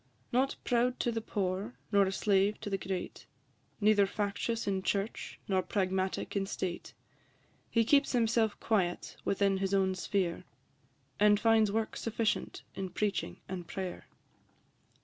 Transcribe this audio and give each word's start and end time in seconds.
Not 0.31 0.55
proud 0.63 0.99
to 1.01 1.11
the 1.11 1.21
poor, 1.21 1.75
nor 1.91 2.07
a 2.07 2.11
slave 2.11 2.59
to 2.61 2.71
the 2.71 2.77
great, 2.79 3.27
Neither 3.79 4.07
factious 4.07 4.65
in 4.65 4.81
church, 4.81 5.37
nor 5.47 5.61
pragmatic 5.61 6.35
in 6.35 6.47
state, 6.47 6.95
He 7.69 7.85
keeps 7.85 8.13
himself 8.13 8.59
quiet 8.59 9.15
within 9.25 9.57
his 9.57 9.75
own 9.75 9.93
sphere, 9.93 10.43
And 11.19 11.39
finds 11.39 11.71
work 11.71 11.95
sufficient 11.95 12.63
in 12.73 12.89
preaching 12.89 13.41
and 13.47 13.67
prayer. 13.67 14.07